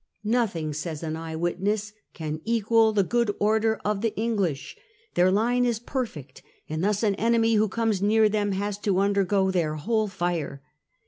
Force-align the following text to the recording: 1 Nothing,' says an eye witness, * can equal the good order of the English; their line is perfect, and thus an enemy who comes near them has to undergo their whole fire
1 0.23 0.31
Nothing,' 0.31 0.73
says 0.73 1.03
an 1.03 1.15
eye 1.15 1.35
witness, 1.35 1.93
* 2.03 2.13
can 2.15 2.41
equal 2.43 2.91
the 2.91 3.03
good 3.03 3.35
order 3.39 3.79
of 3.85 4.01
the 4.01 4.17
English; 4.17 4.75
their 5.13 5.29
line 5.29 5.63
is 5.63 5.77
perfect, 5.77 6.41
and 6.67 6.83
thus 6.83 7.03
an 7.03 7.13
enemy 7.17 7.53
who 7.53 7.69
comes 7.69 8.01
near 8.01 8.27
them 8.27 8.53
has 8.53 8.79
to 8.79 8.97
undergo 8.97 9.51
their 9.51 9.75
whole 9.75 10.07
fire 10.07 10.63